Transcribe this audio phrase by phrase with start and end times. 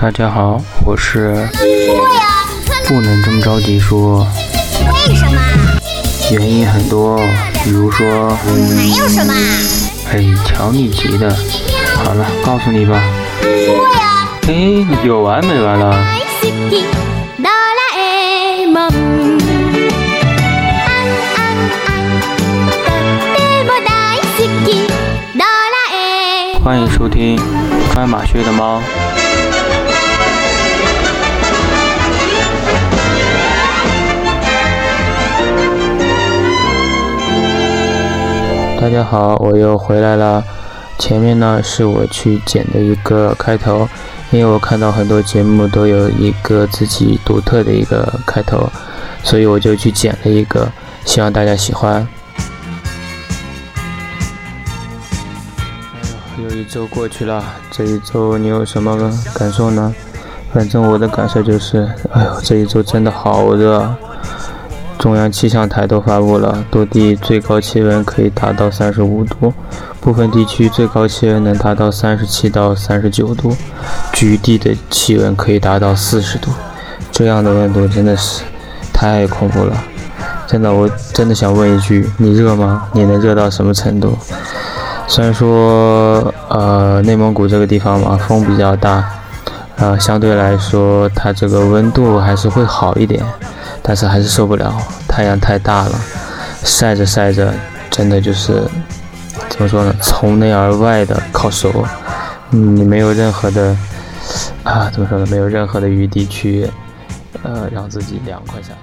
[0.00, 1.46] 大家好，我是
[2.88, 4.26] 不能这么着急说。
[5.06, 5.38] 为什么？
[6.32, 7.20] 原因很多，
[7.62, 8.34] 比如说。
[8.74, 9.34] 还有什么？
[10.10, 11.36] 哎，瞧你急的。
[11.96, 12.98] 好了，告诉你吧。
[13.42, 14.26] 说呀。
[14.48, 16.02] 哎，有完没完了？
[26.64, 27.38] 欢迎收听
[27.94, 28.80] 斑马靴的猫。
[38.80, 40.42] 大家好，我又回来了。
[40.98, 43.86] 前面呢是我去剪的一个开头，
[44.30, 48.66] 因为我看到很多节目都有一个自己独特的一个开头，
[49.22, 50.66] 所以我就去剪了一个，
[51.04, 52.08] 希望大家喜欢。
[56.38, 58.96] 哎呦又一周过去了，这一周你有什么
[59.34, 59.94] 感受呢？
[60.54, 63.94] 反正我的感受就是，哎呦，这一周真的好热。
[65.00, 69.50] 中央气象台都发布了，多地最高气温可以达到三十五度，
[69.98, 73.56] 部分地区最高气温能达到三十七到三十九度，
[74.12, 76.50] 局地的气温可以达到四十度。
[77.10, 78.42] 这样的温度真的是
[78.92, 79.74] 太恐怖了。
[80.46, 82.86] 真的，我真的想问一句：你热吗？
[82.92, 84.18] 你能热到什么程度？
[85.08, 89.02] 虽然说，呃，内蒙古这个地方嘛，风比较大，
[89.76, 93.24] 呃，相对来说它这个温度还是会好一点，
[93.82, 94.74] 但是还是受不了，
[95.08, 95.98] 太阳太大了，
[96.62, 97.52] 晒着晒着，
[97.90, 98.62] 真的就是
[99.48, 101.84] 怎么说呢，从内而外的烤熟，
[102.50, 103.76] 你没有任何的
[104.62, 106.70] 啊，怎么说呢，没有任何的余地去，
[107.42, 108.76] 呃，让自己凉快下来。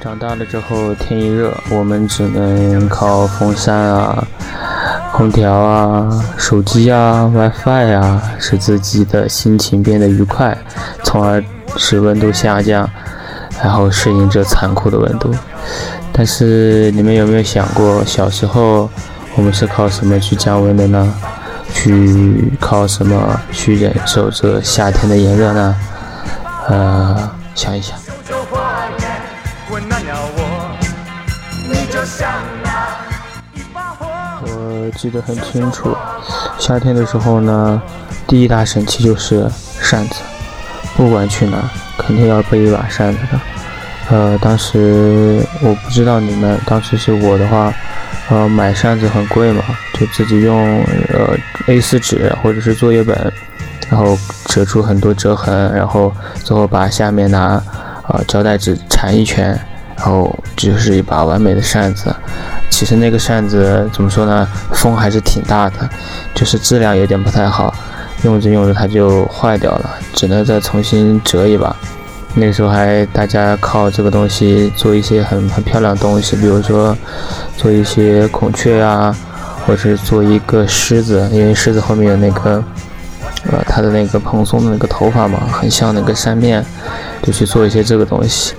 [0.00, 4.24] 长大了之后，天一热，我们只能靠风扇啊、
[5.16, 6.06] 空调啊、
[6.36, 10.54] 手机啊、WiFi 啊，使自己的心情变得愉快，
[11.04, 11.42] 从而
[11.78, 12.86] 使温度下降，
[13.62, 15.34] 然后适应这残酷的温度。
[16.12, 18.90] 但是你们有没有想过，小时候
[19.36, 21.14] 我们是靠什么去降温的呢？
[21.72, 25.76] 去靠什么去忍受这夏天的炎热呢？
[26.68, 27.96] 呃，想一想。
[34.86, 35.92] 我记得很清楚，
[36.60, 37.82] 夏天的时候呢，
[38.28, 39.44] 第一大神器就是
[39.80, 40.20] 扇子，
[40.96, 41.58] 不管去哪，
[41.98, 43.40] 肯定要背一把扇子的。
[44.08, 47.74] 呃，当时我不知道你们，当时是我的话，
[48.30, 49.64] 呃，买扇子很贵嘛，
[49.98, 50.56] 就自己用
[51.12, 51.36] 呃
[51.66, 53.32] A4 纸或者是作业本，
[53.90, 56.12] 然后折出很多折痕，然后
[56.44, 57.60] 最后把下面拿
[58.06, 59.58] 呃胶带纸缠一圈。
[59.96, 62.14] 然后就是一把完美的扇子，
[62.68, 64.46] 其实那个扇子怎么说呢？
[64.72, 65.88] 风还是挺大的，
[66.34, 67.74] 就是质量有点不太好，
[68.22, 71.74] 用着用着它就坏掉了，只能再重新折一把。
[72.34, 76.94] 那个时候还大家靠这个东西做一些很很漂亮的东西，比如说
[77.56, 79.16] 做一些孔雀啊，
[79.66, 82.62] 或者是做一个狮子，因为狮子后面有那个
[83.50, 86.62] 呃它的那个蓬松的那个头发嘛，很像那个扇面，
[87.22, 88.52] 就去做一些这个东西。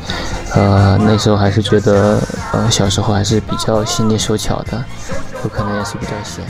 [0.57, 2.19] 呃，那时候还是觉得，
[2.51, 4.83] 呃，小时候还是比较心灵手巧的，
[5.43, 6.43] 有可能也是比较闲。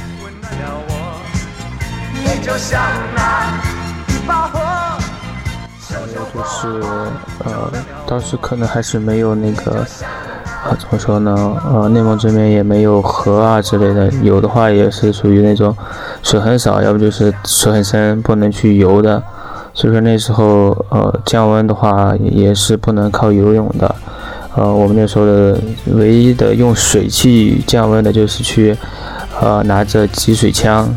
[5.90, 6.68] 还有就是，
[7.44, 7.70] 呃，
[8.08, 9.86] 当时可能还是没有那个，
[10.64, 11.62] 啊，怎么说呢？
[11.70, 15.76] 呃，内蒙这边也没有河啊之类的，有的话也是属于那种
[16.24, 19.22] 水很少，要不就是水很深，不能去游的。
[19.78, 23.96] 所以说那时候，呃，降温的话也是不能靠游泳的，
[24.56, 25.56] 呃，我们那时候的
[25.94, 28.76] 唯一的用水去降温的就是去，
[29.40, 30.92] 呃，拿着集水枪，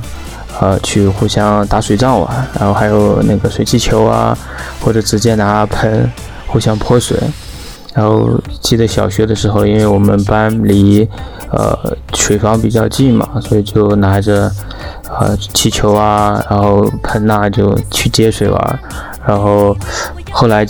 [0.59, 4.35] 呃，去互相打水仗玩，然后还有那个水气球啊，
[4.83, 6.11] 或者直接拿盆
[6.47, 7.19] 互相泼水。
[8.01, 11.07] 然后记得小学的时候，因为我们班离，
[11.51, 11.77] 呃，
[12.15, 14.51] 水房比较近嘛，所以就拿着。
[15.19, 18.79] 呃，气球啊，然后喷呐，就去接水玩。
[19.27, 19.77] 然后
[20.31, 20.65] 后来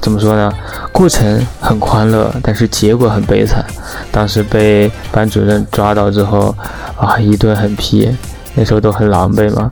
[0.00, 0.50] 怎么说呢？
[0.90, 3.62] 过程很欢乐，但是结果很悲惨。
[4.10, 6.54] 当时被班主任抓到之后，
[6.96, 8.10] 啊，一顿狠批。
[8.54, 9.70] 那时候都很狼狈嘛。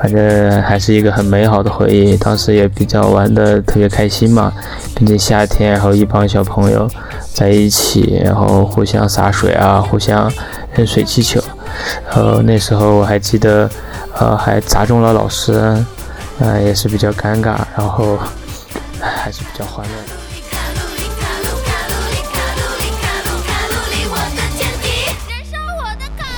[0.00, 2.16] 反正还是一个很美好的回忆。
[2.16, 4.52] 当时也比较玩的特别开心嘛，
[4.94, 6.88] 毕竟夏天，然后一帮小朋友
[7.32, 10.30] 在一起，然后互相洒水啊，互相
[10.74, 11.40] 扔水气球。
[12.12, 13.68] 呃，那时候我还记得，
[14.18, 15.52] 呃，还砸中了老师，
[16.38, 18.18] 呃，也是比较尴尬，然后
[19.00, 20.25] 还是比较欢乐的。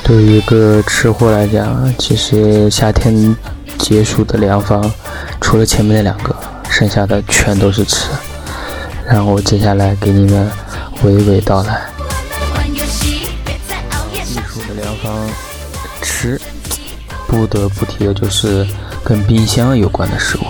[0.08, 3.36] 对于一个吃货来讲，其实夏天
[3.78, 4.90] 解暑的良方，
[5.38, 6.34] 除了前面那两个，
[6.70, 8.08] 剩下的全都是吃。
[9.06, 10.50] 让我接下来给你们
[11.04, 11.82] 娓娓道来。
[14.24, 15.28] 解暑的良方，
[16.00, 16.40] 吃，
[17.26, 18.66] 不得不提的就是
[19.04, 20.44] 跟冰箱有关的食物。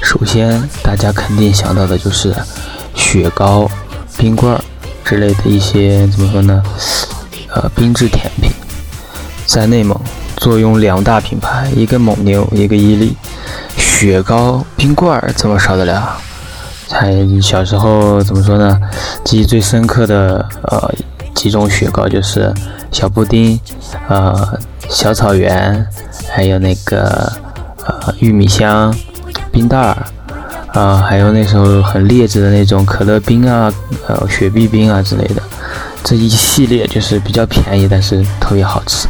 [0.00, 2.34] 首先，大家肯定想到的就是
[2.94, 3.70] 雪糕、
[4.16, 4.58] 冰棍儿
[5.04, 6.62] 之类的一些怎么说呢？
[7.54, 8.50] 呃，冰制甜品。
[9.46, 9.98] 在内蒙，
[10.36, 13.16] 坐拥两大品牌，一个蒙牛，一个伊利。
[13.76, 16.16] 雪糕、冰棍儿怎么少得了？
[16.88, 18.80] 在小时候怎么说呢？
[19.24, 20.94] 记忆最深刻的呃
[21.34, 22.52] 几种雪糕就是
[22.90, 23.58] 小布丁、
[24.08, 24.58] 呃
[24.88, 25.86] 小草原，
[26.28, 27.32] 还有那个
[27.86, 28.94] 呃玉米香。
[29.50, 30.06] 冰袋儿，
[30.72, 33.70] 啊，还有那时候很劣质的那种可乐冰啊，
[34.08, 35.42] 呃，雪碧冰啊之类的，
[36.04, 39.08] 这一系列就是比较便宜，但是特别好吃。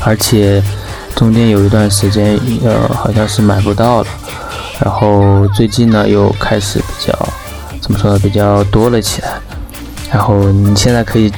[0.00, 0.62] 而且
[1.14, 4.08] 中间有一段时间，呃，好像是买不到了，
[4.80, 7.28] 然后最近呢又开始比较，
[7.80, 9.28] 怎么说呢，比较多了起来。
[10.10, 11.32] 然后你现在可以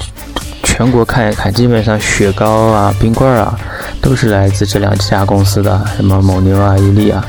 [0.63, 3.59] 全国看一看，基本上雪糕啊、冰棍儿啊。
[4.01, 7.23] 都是来自这两家公司的，什么蒙牛啊、伊利啊，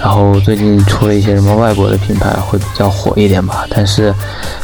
[0.00, 3.66] 然后最近出了一些什么外国的品牌会比较火一点吧。
[3.70, 4.14] 但是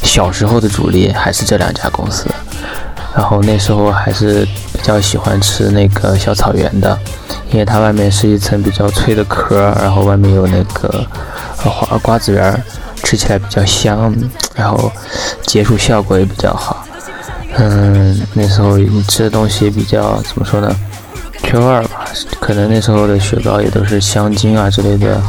[0.02, 2.26] 小时候的主力还是这两家公司。
[3.16, 6.98] 然后那时候还是比较喜欢吃那个小草原的，
[7.52, 11.06] 因为它外面是一层比较脆的壳，然后外面有那个
[11.58, 12.60] 花瓜子仁，
[13.04, 14.12] 吃起来比较香，
[14.56, 14.90] 然后
[15.46, 16.84] 解暑效果也比较好。
[17.56, 18.76] 嗯，那时候
[19.06, 20.74] 吃的东西比较怎么说呢？
[21.44, 22.04] 缺味吧，
[22.40, 25.22] 可能那时候的雪糕也都是香精啊之类的，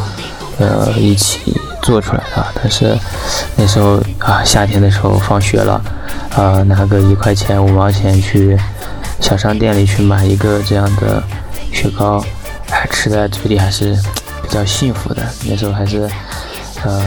[0.57, 2.45] 呃，一起做出来的。
[2.55, 2.97] 但是
[3.55, 5.79] 那时候啊，夏天的时候放学了，
[6.35, 8.57] 啊，拿个一块钱、五毛钱去
[9.19, 11.21] 小商店里去买一个这样的
[11.71, 12.23] 雪糕，
[12.89, 13.93] 吃在嘴里还是
[14.41, 15.21] 比较幸福的。
[15.47, 16.09] 那时候还是，
[16.83, 16.99] 呃，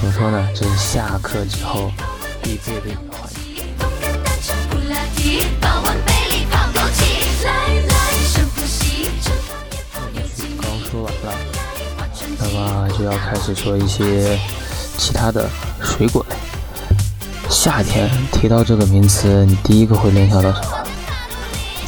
[0.00, 0.48] 怎么说呢？
[0.54, 1.92] 就是下课之后
[2.42, 2.96] 必备的
[13.04, 14.38] 要开始说一些
[14.96, 15.48] 其他的
[15.82, 16.36] 水果类。
[17.48, 20.78] 夏天提到这个名词，你第一个会联想到什么？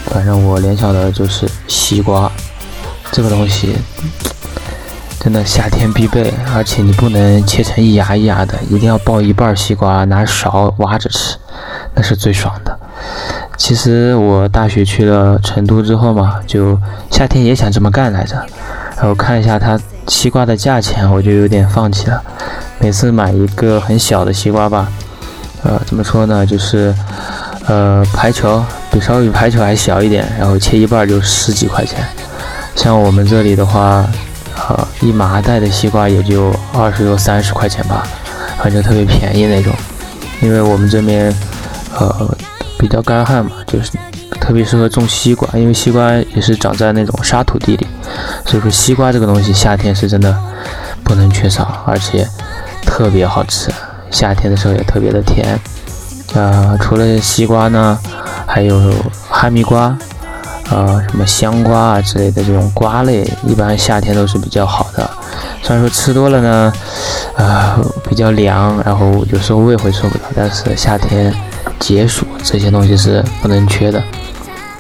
[0.07, 2.31] 反正我联想的就是西瓜，
[3.11, 3.77] 这个东西
[5.19, 11.37] 真的夏天必备，而且你不能切成一牙一牙的，一定要抱一半西瓜，拿勺挖着吃，
[11.95, 12.79] 那是最爽的。
[13.57, 16.79] 其实我大学去了成都之后嘛，就
[17.11, 18.37] 夏天也想这么干来着。
[18.97, 22.23] 然后看一下它西瓜的价钱，我就有点放弃了。
[22.79, 24.89] 每次买一个很小的西瓜吧，
[25.63, 26.45] 呃，怎么说呢？
[26.45, 26.95] 就是，
[27.67, 32.05] 呃，排球比稍微比排球还小一点，然后切一半就十几块钱。
[32.75, 34.07] 像我们这里的话，
[34.69, 38.07] 呃，一麻袋的西瓜也就二十多三十块钱吧，
[38.63, 39.73] 反正特别便宜那种。
[40.43, 41.35] 因为我们这边，
[41.99, 42.37] 呃，
[42.79, 43.93] 比较干旱嘛，就是。
[44.41, 47.87] 特别适合种西瓜，因为西瓜也是长在那种沙土地里，
[48.45, 50.37] 所以说西瓜这个东西夏天是真的
[51.03, 52.29] 不能缺少，而且
[52.83, 53.73] 特别好吃。
[54.11, 55.59] 夏天的时候也特别的甜。
[56.35, 57.99] 呃，除了西瓜呢，
[58.47, 58.93] 还有
[59.29, 59.97] 哈密瓜，
[60.71, 65.09] 呃，什么香瓜啊之类的这种瓜类，一般夏天都是比较好的。
[65.63, 66.73] 虽然说吃多了呢，
[67.37, 71.35] 呃，比较凉，然后有时候胃会受不了，但是夏天
[71.79, 74.03] 解暑这些东西是不能缺的。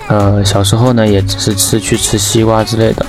[0.08, 3.04] 呃，小时候呢，也只是吃去吃西瓜之类的，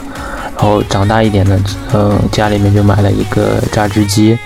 [0.58, 1.60] 然后长大一点呢，
[1.94, 4.38] 嗯，家里面就买了一个榨汁机，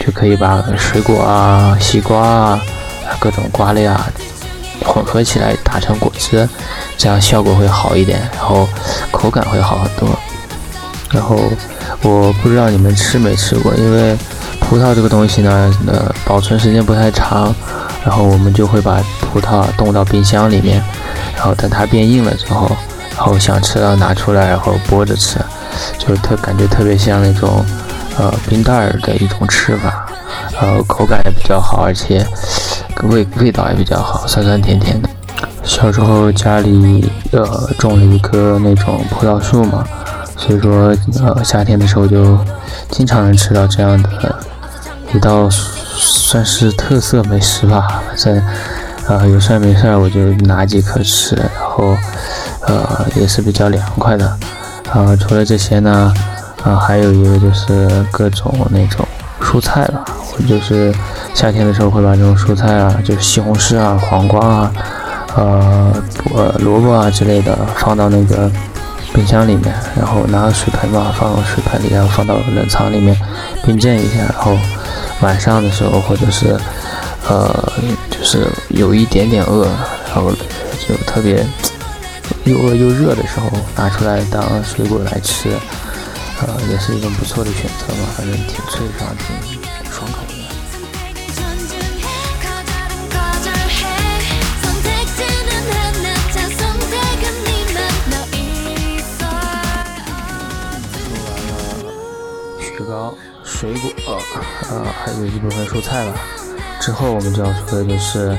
[0.00, 2.60] 就可以把水果啊、西瓜啊、
[3.20, 4.08] 各种瓜类啊
[4.84, 6.48] 混合起来打成果汁，
[6.96, 8.68] 这样效果会好一点，然后
[9.12, 10.08] 口感会好很多。
[11.12, 11.36] 然后
[12.02, 14.16] 我不知道你们吃没吃过，因为
[14.58, 17.54] 葡萄这个东西呢，呃，保存时间不太长，
[18.04, 20.82] 然后我们就会把葡萄冻到冰箱里面。
[21.36, 22.70] 然后等它变硬了之后，
[23.16, 25.38] 然后想吃了拿出来，然后剥着吃，
[25.98, 27.64] 就特感觉特别像那种，
[28.18, 30.06] 呃，冰袋儿的一种吃法，
[30.60, 32.26] 呃，口感也比较好，而且
[33.04, 35.08] 味味道也比较好，酸酸甜甜的。
[35.62, 39.82] 小时候家里呃种了一棵那种葡萄树嘛，
[40.36, 42.36] 所以说呃夏天的时候就
[42.90, 44.10] 经常能吃到这样的
[45.14, 45.48] 一道
[45.96, 48.42] 算是特色美食吧，反正。
[49.08, 51.96] 呃，有事儿没事儿我就拿几颗吃，然后，
[52.60, 54.38] 呃，也是比较凉快的。
[54.92, 56.14] 呃，除了这些呢，
[56.62, 59.04] 呃，还有一个就是各种那种
[59.42, 60.04] 蔬菜吧。
[60.38, 60.94] 我就是
[61.34, 64.72] 夏天的时候会把这种蔬菜啊，就是西红柿啊、黄瓜啊，
[65.34, 65.92] 呃
[66.32, 68.48] 呃萝卜啊之类的放到那个
[69.12, 73.16] 冰箱里面，然后拿个水盆嘛放到水盆里，然后放到冷藏里面
[73.64, 74.56] 冰镇一下，然后
[75.20, 76.58] 晚上的时候，或者是
[77.28, 77.72] 呃，
[78.10, 79.66] 就是有一点点饿，
[80.06, 81.46] 然后就特别
[82.44, 85.50] 又饿又热的时候拿出来当水果来吃，
[86.40, 89.36] 呃，也是一种不错的选择嘛，反正挺脆爽，挺
[89.92, 90.34] 爽口的。
[101.46, 101.92] 说完了
[102.60, 103.14] 雪糕。
[103.60, 104.16] 水果，
[104.70, 106.14] 呃，还有一部分蔬菜吧。
[106.80, 108.34] 之后我们就要说的就是，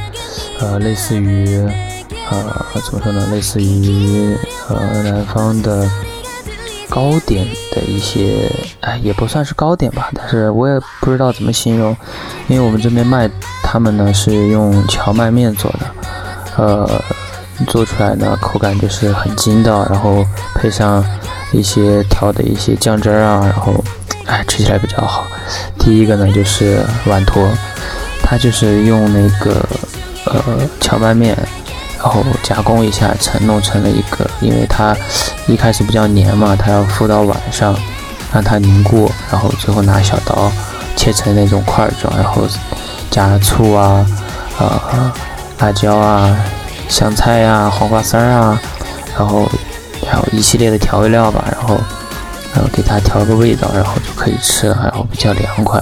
[0.59, 1.59] 呃，类似于，
[2.31, 3.27] 呃，怎么说呢？
[3.27, 4.35] 类似于
[4.67, 5.87] 呃南方的
[6.89, 11.95] 糕点的一些，哎，也不算是糕点吧，但是我也不知道怎么形容，
[12.47, 13.29] 因为我们这边卖
[13.61, 15.79] 他们呢是用荞麦面做的，
[16.57, 16.89] 呃，
[17.67, 20.25] 做出来呢口感就是很筋道，然后
[20.55, 21.05] 配上
[21.51, 23.71] 一些调的一些酱汁儿啊，然后
[24.31, 25.27] 哎吃起来比较好。
[25.77, 27.47] 第一个呢就是碗坨，
[28.23, 29.63] 它就是用那个
[30.25, 30.41] 呃
[30.79, 31.37] 荞麦面，
[31.97, 34.95] 然后加工一下，成弄成了一个，因为它
[35.47, 37.75] 一开始比较黏嘛，它要敷到碗上，
[38.33, 40.49] 让它凝固，然后最后拿小刀
[40.95, 42.47] 切成那种块状，然后
[43.09, 44.05] 加醋啊，
[44.59, 45.11] 呃
[45.59, 46.33] 辣椒啊、
[46.87, 48.57] 香菜呀、黄瓜丝啊，
[49.17, 49.49] 然后
[50.09, 51.77] 还有一系列的调味料吧，然后
[52.53, 55.81] 然后给它调个味道，然后就可以吃了，然后比较凉快，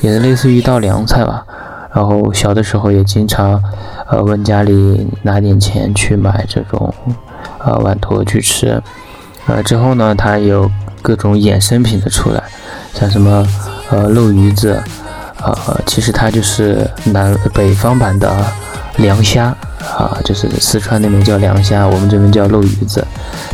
[0.00, 1.44] 也是类似于一道凉菜吧。
[1.92, 3.60] 然后小的时候也经常，
[4.08, 6.94] 呃，问家里拿点钱去买这种，
[7.58, 8.80] 呃，碗坨去吃。
[9.46, 10.70] 呃，之后呢，它有
[11.02, 12.42] 各种衍生品的出来，
[12.94, 13.44] 像什么，
[13.90, 14.80] 呃，漏鱼子，
[15.42, 18.30] 呃，其实它就是南北方版的
[18.98, 19.52] 凉虾
[20.02, 23.06] 啊，就是四川那边叫凉虾，我们这边叫漏鱼子。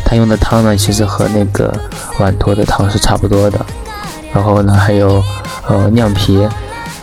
[0.05, 1.73] 它用的汤呢，其实和那个
[2.19, 3.59] 碗坨的汤是差不多的。
[4.33, 5.23] 然后呢，还有
[5.67, 6.37] 呃酿皮，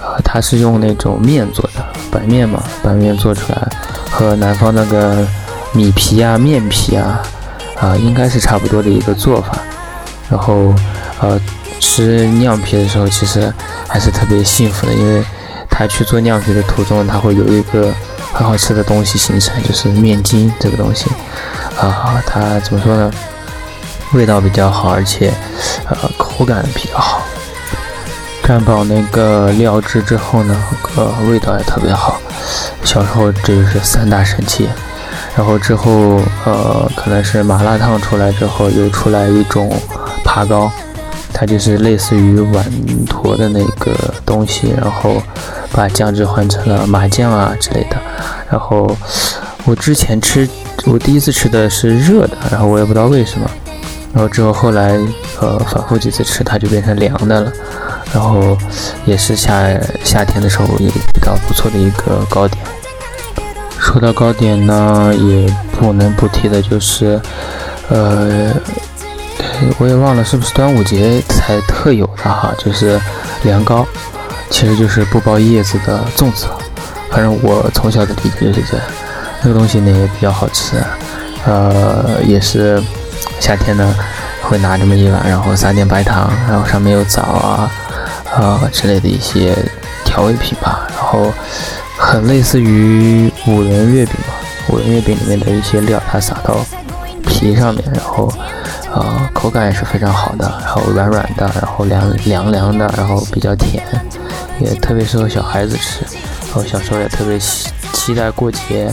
[0.00, 3.68] 呃，它是用那种面做的，白面嘛，白面做出来，
[4.10, 5.26] 和南方那个
[5.72, 7.20] 米皮啊、面皮啊，
[7.80, 9.58] 啊、应该是差不多的一个做法。
[10.30, 10.74] 然后
[11.20, 11.40] 呃，
[11.80, 13.52] 吃酿皮的时候，其实
[13.88, 15.22] 还是特别幸福的，因为
[15.68, 17.92] 他去做酿皮的途中，他会有一个
[18.34, 21.06] 很好吃的东西形成，就是面筋这个东西。
[21.80, 23.10] 啊，它怎么说呢？
[24.12, 25.32] 味道比较好，而且
[25.88, 27.22] 呃口感比较好。
[28.44, 30.56] 蘸饱那个料汁之后呢，
[30.96, 32.20] 呃味道也特别好。
[32.84, 34.68] 小时候这就是三大神器。
[35.36, 39.72] 然后之后呃可能是麻辣烫出来之后，又出来一种
[40.22, 40.70] 爬糕，
[41.34, 42.64] 它就是类似于碗
[43.06, 43.92] 坨的那个
[44.24, 45.20] 东西，然后
[45.72, 47.96] 把酱汁换成了麻酱啊之类的。
[48.48, 48.96] 然后
[49.64, 50.48] 我之前吃，
[50.86, 53.50] 我第一次吃的是热的，然后我也不知道为什么。
[54.12, 54.96] 然后之后后来
[55.40, 57.52] 呃反复几次吃，它就变成凉的了。
[58.12, 58.56] 然后
[59.04, 59.68] 也是夏
[60.04, 62.64] 夏天的时候也比较不错的一个糕点。
[63.76, 67.20] 说到糕点呢，也不能不提的就是，
[67.88, 68.54] 呃，
[69.78, 73.00] 我也忘了是不是端午节才特有的哈，就是
[73.42, 73.86] 凉糕，
[74.50, 76.46] 其实就是不包叶子的粽子。
[77.10, 78.86] 反正我从小的理解就是这样，
[79.42, 80.76] 那个东西呢也比较好吃，
[81.46, 82.82] 呃，也是
[83.38, 83.94] 夏天呢
[84.42, 87.70] 会拿这么一碗，然后撒点白糖，然后上面有枣啊，
[88.34, 89.56] 啊、之类的一些
[90.04, 91.32] 调味品吧，然后
[91.96, 94.34] 很类似于五仁月饼吧，
[94.68, 96.56] 五仁月饼里面的一些料，它撒到
[97.26, 98.32] 皮上面，然后
[98.94, 103.84] 啊，口感也是非常好的，然后软软的，然后凉凉凉的，然后比较甜，
[104.60, 106.04] 也特别适合小孩子吃。
[106.54, 108.92] 我小时候也特别期期待过节，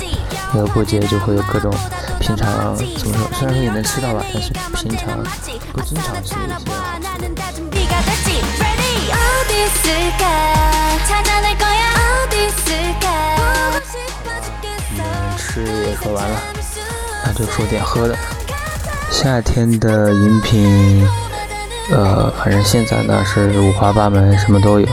[0.55, 1.71] 因为过节就会有各种
[2.19, 5.23] 平常怎么说，虽然说也能吃到吧，但是平常
[5.71, 6.57] 不经常吃一些。
[14.97, 16.41] 嗯，吃也说完了，
[17.23, 18.17] 那就说点喝的。
[19.11, 21.07] 夏天的饮品，
[21.91, 24.87] 呃，反正现在呢是五花八门，什么都有。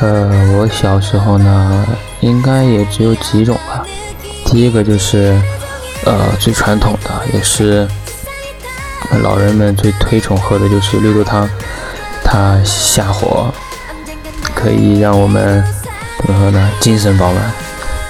[0.00, 1.86] 呃，我小时候呢，
[2.20, 3.84] 应该也只有几种吧。
[4.46, 5.38] 第一个就是，
[6.06, 7.86] 呃，最传统的，也是
[9.22, 11.46] 老人们最推崇喝的，就是绿豆汤。
[12.22, 13.52] 它下火，
[14.54, 15.62] 可以让我们
[16.18, 17.52] 怎么说呢，精神饱满。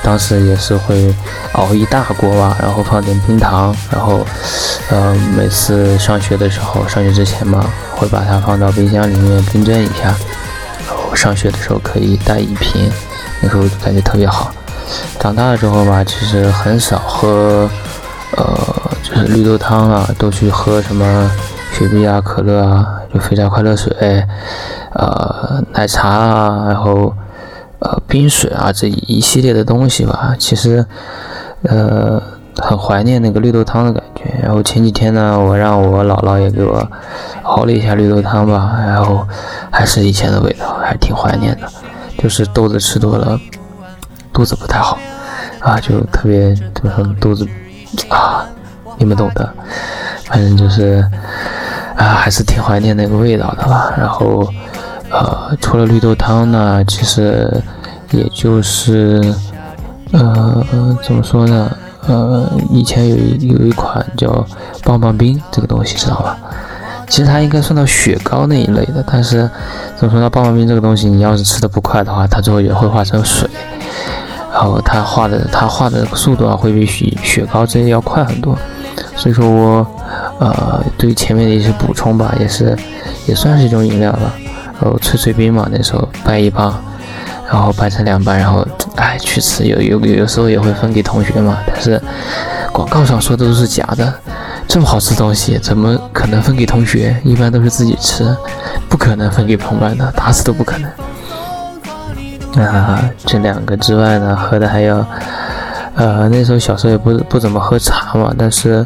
[0.04, 1.12] 当时也是会
[1.52, 4.20] 熬一大锅吧，然后放点冰糖，然后，
[4.90, 7.64] 呃，每次上学的时候，上学之前嘛，
[7.96, 10.14] 会把它放到冰箱里面冰镇一下，
[10.86, 12.92] 然后上学的时候可以带一瓶，
[13.40, 14.52] 那时候就感觉特别好。
[15.18, 17.66] 长大了之后吧，其实很少喝，
[18.36, 18.46] 呃，
[19.02, 21.30] 就是绿豆汤啊，都去喝什么
[21.72, 23.90] 雪碧啊、可乐啊，就肥宅快乐水，
[24.92, 27.12] 呃，奶茶啊，然后
[27.84, 30.34] 呃冰水啊这一系列的东西吧。
[30.38, 30.84] 其实，
[31.62, 32.20] 呃，
[32.56, 34.24] 很怀念那个绿豆汤的感觉。
[34.42, 36.86] 然后前几天呢，我让我姥姥也给我
[37.42, 39.26] 熬了一下绿豆汤吧，然后
[39.70, 41.68] 还是以前的味道，还挺怀念的。
[42.18, 43.38] 就是豆子吃多了，
[44.32, 44.98] 肚子不太好
[45.60, 47.46] 啊，就特别怎么说，肚子
[48.08, 48.46] 啊，
[48.96, 49.52] 你们懂的。
[50.24, 51.04] 反正就是
[51.96, 53.92] 啊，还是挺怀念那个味道的吧。
[53.98, 54.48] 然后
[55.14, 57.48] 呃，除了绿豆汤呢，其实
[58.10, 59.22] 也就是
[60.10, 60.66] 呃，
[61.04, 61.70] 怎么说呢？
[62.08, 64.44] 呃，以前有一有一款叫
[64.82, 66.36] 棒棒冰这个东西，知道吧？
[67.08, 69.48] 其实它应该算到雪糕那一类的，但是
[69.96, 70.28] 怎么说呢？
[70.28, 73.48] 棒棒冰这个东西，你要是吃的不快的话，它最后也会化成水，
[74.52, 78.58] 然后它化的它化的速度啊，会比雪雪糕这些要快很多。
[79.16, 79.86] 所以说我
[80.40, 82.76] 呃，对前面的一些补充吧，也是
[83.26, 84.34] 也算是一种饮料了。
[84.80, 86.74] 然后吹吹冰嘛，那时候掰一包，
[87.50, 88.66] 然后掰成两半，然后
[88.96, 92.00] 哎去吃，有有有时候也会分给同学嘛，但是
[92.72, 94.12] 广告上说的都是假的。
[94.66, 97.14] 这么好吃东西，怎么可能分给同学？
[97.22, 98.34] 一般都是自己吃，
[98.88, 100.90] 不可能分给同伴的，打死都不可能。
[102.64, 105.04] 啊，这两个之外呢，喝的还有，
[105.94, 108.84] 呃，那时候小时候也不不怎么喝茶嘛，但是，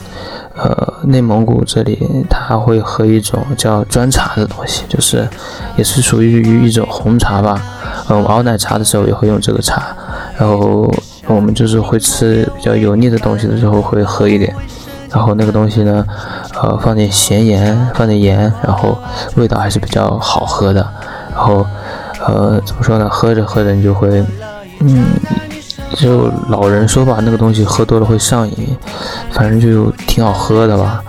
[0.55, 1.99] 呃，内蒙古这里
[2.29, 5.27] 他会喝一种叫砖茶的东西，就是
[5.77, 7.61] 也是属于于一种红茶吧。
[8.09, 9.95] 嗯，熬奶茶的时候也会用这个茶，
[10.37, 10.93] 然后
[11.27, 14.55] 我们就是会吃比较油腻的东西的时候会喝一点。
[15.11, 16.05] 然后那个东西呢，
[16.63, 18.99] 呃，放点咸盐，放点盐，然后
[19.37, 20.87] 味道还是比较好喝的。
[21.35, 21.67] 然后，
[22.27, 23.09] 呃，怎么说呢？
[23.09, 24.23] 喝着喝着你就会，
[24.81, 25.07] 嗯，
[25.99, 28.77] 就老人说吧，那个东西喝多了会上瘾，
[29.33, 31.03] 反正就挺好喝的吧。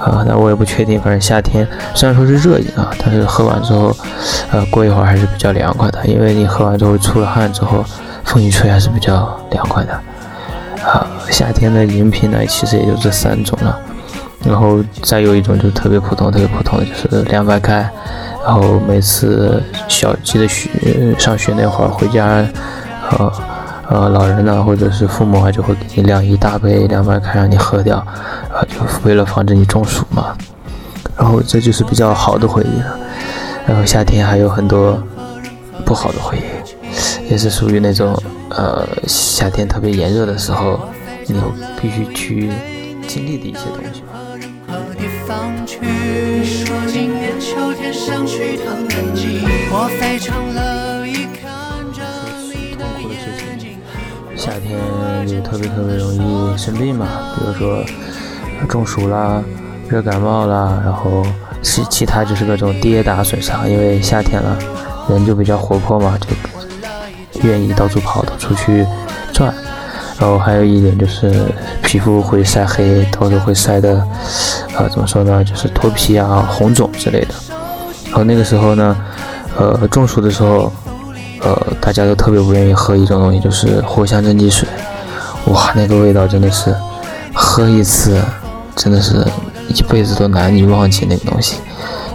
[0.00, 1.00] 啊，但我也不确定。
[1.00, 3.96] 反正夏天虽然说是热饮啊，但是喝完之后，
[4.50, 7.84] 呃，过一会儿还是比较凉快的，因为你喝完之后出了汗之后，
[8.24, 9.92] 风一吹还是比较凉快的。
[10.84, 13.78] 啊，夏天的饮品呢，其实也就这三种了。
[14.44, 17.88] 然后再有一种就特别普通、特别普通的，就是凉白开。
[18.44, 20.68] 然后每次小记得学
[21.16, 22.44] 上学那会儿回家，
[23.12, 23.32] 呃
[23.92, 30.34] 呃，老人呢或者是父母啊，就会给你晾一大杯凉白开让你喝掉，啊，就为了防止你中暑嘛。
[31.14, 32.98] 然后这就是比较好的回忆了。
[33.66, 34.98] 然后夏天还有很多
[35.84, 38.16] 不好的回忆，也是属于那种。
[38.54, 40.80] 呃，夏天特别炎热的时候，
[41.26, 41.34] 你
[41.80, 42.50] 必须去
[43.06, 44.08] 经历的一些东西吧。
[54.42, 54.76] 夏天
[55.24, 57.84] 就特别特别容易生病嘛，比如说
[58.68, 59.40] 中暑啦、
[59.88, 61.24] 热感冒啦，然后
[61.62, 64.58] 其其他就是各种跌打损伤，因为夏天了，
[65.08, 66.26] 人就比较活泼嘛，就。
[67.48, 68.86] 愿意到处跑，到处去
[69.32, 69.52] 转，
[70.18, 71.32] 然后还有一点就是
[71.82, 74.04] 皮肤会晒黑，到时候会晒的，
[74.76, 77.34] 呃，怎么说呢，就是脱皮啊、红肿之类的。
[78.06, 78.96] 然后那个时候呢，
[79.56, 80.72] 呃，中暑的时候，
[81.42, 84.68] 呃，大家都特别不愿意喝一种东西，就是藿香正气水。
[85.46, 86.74] 哇，那个味道真的是，
[87.34, 88.20] 喝一次
[88.76, 89.26] 真的是
[89.68, 91.56] 一辈子都难以忘记那个东西。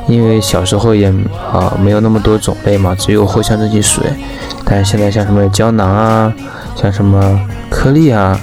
[0.07, 1.13] 因为小时候也
[1.51, 4.03] 啊没有那么多种类嘛，只有藿香正气水。
[4.63, 6.33] 但是现在像什么胶囊啊，
[6.75, 7.37] 像什么
[7.69, 8.39] 颗粒啊，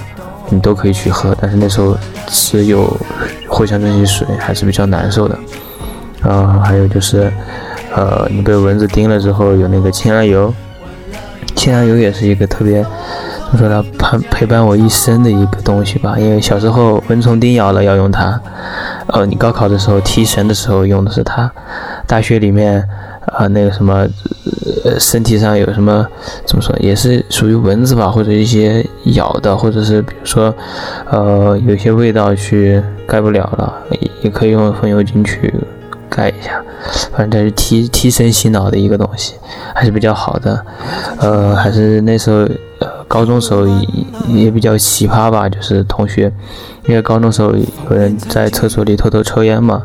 [0.49, 1.35] 你都可以去喝。
[1.41, 2.95] 但是那时候只有
[3.49, 5.35] 藿香正气水还是比较难受的。
[6.21, 7.31] 啊，还有就是，
[7.95, 10.53] 呃，你被蚊子叮了之后有那个清凉油，
[11.55, 16.15] 清凉油也是一个特别怎么说呢，陪陪伴我一生的一个东西吧。
[16.17, 18.39] 因为小时候蚊虫叮咬了要用它，
[19.07, 21.51] 呃，你高考的时候提神的时候用的是它，
[22.07, 22.87] 大学里面。
[23.33, 24.07] 啊，那个什么，
[24.85, 26.05] 呃，身体上有什么，
[26.45, 30.53] 怎么说，也是属于蚊子吧，或者一些咬的，或者是比如说，
[31.09, 33.73] 呃，有些味道去盖不了了，
[34.21, 35.51] 也可以用风油精去
[36.09, 36.61] 盖一下，
[37.11, 39.35] 反正这是提提神醒脑的一个东西，
[39.73, 40.65] 还是比较好的。
[41.19, 42.37] 呃，还是那时候，
[42.79, 43.87] 呃，高中时候也
[44.27, 46.31] 也比较奇葩吧，就是同学。
[46.87, 47.51] 因为高中时候
[47.89, 49.81] 有人在厕所里偷偷抽烟嘛，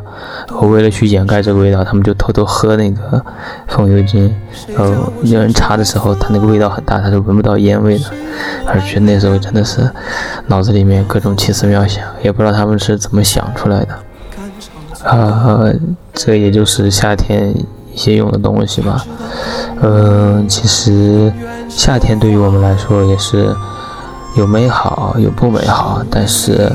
[0.59, 3.19] 我为了去掩盖这个味道，他们就偷偷喝那个
[3.67, 4.31] 风油精。
[4.67, 8.05] 然后有人查的时候，他那个味道很大，他是闻不到烟味的。
[8.67, 9.89] 而且那时候真的是
[10.45, 13.97] 脑子里面各种奇思妙想，也不知道他们是怎么想出来的。
[15.03, 15.73] 呃，
[16.13, 17.53] 这也就是夏天
[17.93, 19.05] 一些用的东西吧。
[19.81, 21.31] 嗯，其实
[21.69, 23.55] 夏天对于我们来说也是。
[24.37, 26.71] 有美好有不美好，但是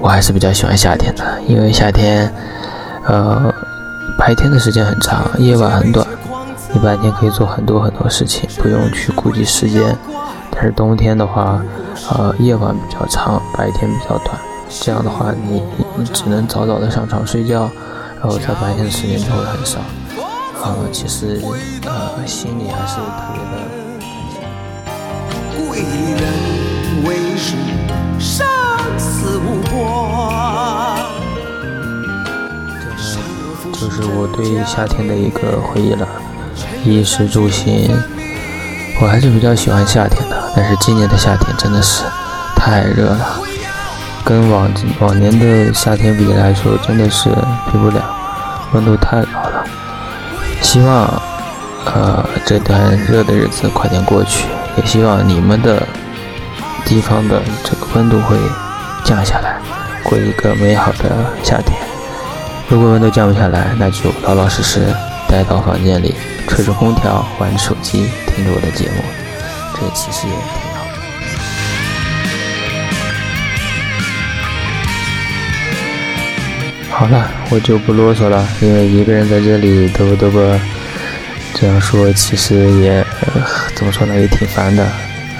[0.00, 2.32] 我还是比较喜欢夏天的，因为夏天，
[3.04, 3.52] 呃，
[4.16, 6.06] 白天的时间很长，夜晚很短，
[6.72, 9.82] 你白天可以做很多很多事情，不用去顾及时间。
[10.52, 11.60] 但是冬天的话，
[12.10, 15.62] 呃，夜晚比较长，白天比较短，这样的话，你
[15.96, 17.70] 你只能早早的上床睡觉，
[18.20, 19.78] 然后在白天的时间就会很少。
[20.62, 21.40] 呃，其实
[21.84, 23.56] 呃，心里还是特别的。
[25.56, 26.24] 贵人
[27.04, 27.54] 为师，
[28.18, 28.46] 生
[28.98, 29.74] 死无关。
[33.72, 36.08] 就是我对夏天的一个回忆了，
[36.84, 37.90] 衣食住行，
[39.02, 40.52] 我还是比较喜欢夏天的。
[40.56, 42.04] 但是今年的夏天真的是
[42.56, 43.38] 太热了，
[44.24, 47.28] 跟往往年的夏天比来说，真的是
[47.70, 48.02] 比不了，
[48.72, 49.64] 温度太高了。
[50.62, 51.22] 希望，
[51.84, 54.46] 呃，这段热的日子快点过去，
[54.78, 55.86] 也希望你们的
[56.86, 58.38] 地方的这个温度会
[59.04, 59.58] 降下来，
[60.02, 61.78] 过一个美好的夏天。
[62.68, 64.86] 如果温度降不下来，那就老老实实
[65.28, 66.14] 待到房间里，
[66.48, 69.02] 吹着空调，玩着手机，听着我的节目，
[69.74, 70.34] 这其实也
[76.94, 77.08] 好。
[77.08, 80.60] 了，我就不啰嗦了，因为一个人在这里嘚啵嘚啵，
[81.52, 83.04] 这样说其实也、
[83.74, 84.86] 怎么说呢，也挺烦的。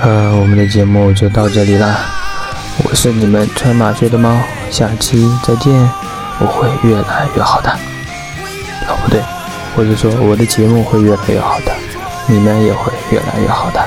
[0.02, 1.96] 呃，我们的节目就到这里啦，
[2.82, 4.36] 我是你们穿马靴的猫，
[4.68, 5.72] 下期再见。
[6.40, 7.70] 我会越来越好的。
[8.88, 9.22] 哦，不对，
[9.76, 11.72] 我是说我的节目会越来越好的，
[12.26, 13.80] 你们也会越来越好的。